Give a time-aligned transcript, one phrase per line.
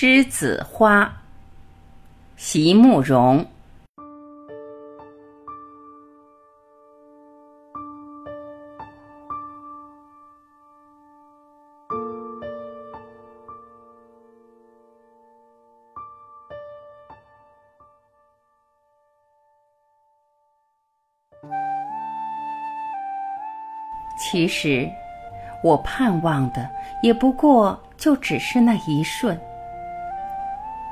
[0.00, 1.12] 栀子花，
[2.34, 3.44] 席慕容。
[24.18, 24.88] 其实，
[25.62, 26.66] 我盼望的
[27.02, 29.38] 也不过就只是那一瞬。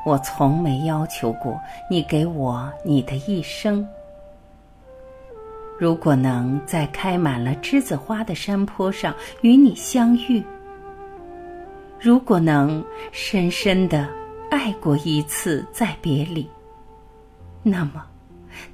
[0.09, 3.87] 我从没要求过你给我你的一生。
[5.79, 10.43] 如果能在开满了栀子花的山坡上与你相遇，
[12.01, 14.09] 如果能深深的
[14.51, 16.49] 爱过一次再别离，
[17.63, 18.03] 那么，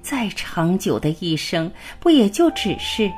[0.01, 3.11] 再长久的一生，不也就只是？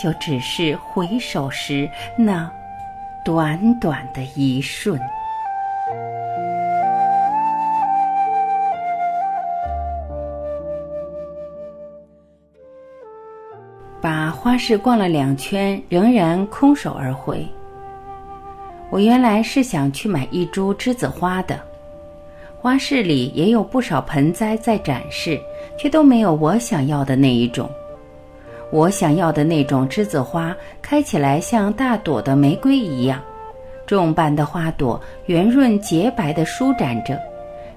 [0.00, 2.50] 就只是回首时那
[3.22, 4.98] 短短的一瞬。
[14.42, 17.46] 花市逛了两圈，仍然空手而回。
[18.90, 21.60] 我原来是想去买一株栀子花的，
[22.60, 25.40] 花市里也有不少盆栽在展示，
[25.78, 27.70] 却都没有我想要的那一种。
[28.72, 33.22] 我想要的那种栀子花，开起来像大朵的玫瑰一样，
[33.86, 37.16] 重瓣的花朵圆润洁白的舒展着，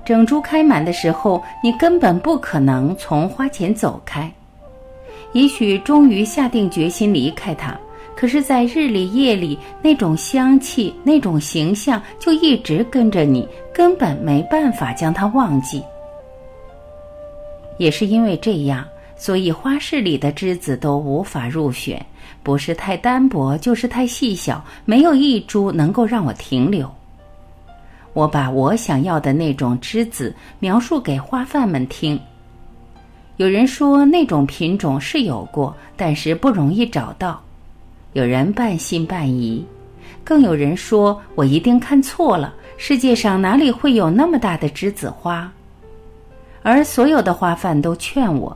[0.04, 4.32] 整株开满的时候，你根本不可能从花前走开。
[5.36, 7.78] 也许终于下定决心离开它，
[8.16, 15.84] 可是，在日里夜里，那种香气、那种形象就一直跟着你，根本没办法将它忘记。
[17.78, 18.88] 也是因为这样。
[19.18, 22.06] 所以花市里的栀子都无法入选，
[22.44, 26.90] 不是太单薄，就是太细小，没有一株能够让我停留。
[28.14, 32.20] 我把我想要的那种栀子描述给花贩们听。
[33.38, 37.42] 有人说那种品种是有过，但是不容易找到。
[38.14, 39.66] 有人半信半疑，
[40.24, 45.52] 更有人说我一定看错了，世界上哪里会有那么大的栀子花？
[46.64, 48.56] 而所有的花贩都劝我。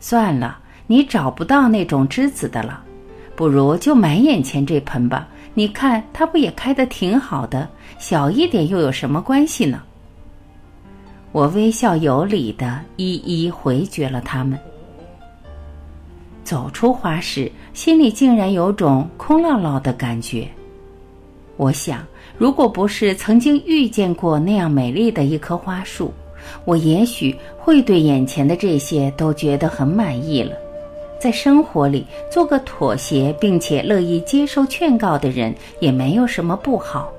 [0.00, 2.82] 算了，你找不到那种栀子的了，
[3.36, 5.28] 不如就买眼前这盆吧。
[5.52, 9.82] 你看它不也开得挺好的，小一点又有什么关系呢？
[11.34, 14.56] 我微笑有礼的一一回绝了他们。
[16.44, 20.46] 走出花市，心里竟然有种空落落的感觉。
[21.56, 22.06] 我想，
[22.38, 26.14] 如果不是曾经遇见过那样美丽的一棵花树。
[26.64, 30.54] 我也许会对眼前的这些都觉得很满意了，
[31.18, 37.10] 在生活里做个妥协并且乐意接受劝告的人也没有什么不好。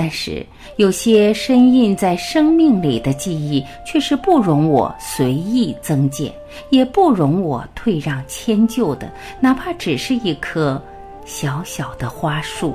[0.00, 6.32] 但是有些深印在生命里的记忆，却是不容我随意增减，
[6.70, 9.10] 也不容我退让迁就的，
[9.40, 10.80] 哪怕只是一棵
[11.24, 12.72] 小小的花树。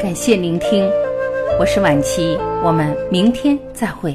[0.00, 0.90] 感谢聆听，
[1.60, 4.12] 我是晚琪，我们明天再会。